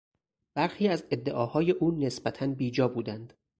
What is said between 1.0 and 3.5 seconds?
ادعاهای او نسبتا بیجا بودند.